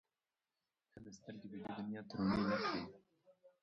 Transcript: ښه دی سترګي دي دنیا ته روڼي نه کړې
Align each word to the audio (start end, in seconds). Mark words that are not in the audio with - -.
ښه 0.89 0.99
دی 1.03 1.11
سترګي 1.17 1.47
دي 1.51 1.59
دنیا 1.79 2.01
ته 2.07 2.13
روڼي 2.19 2.41
نه 2.49 2.55
کړې 2.63 2.79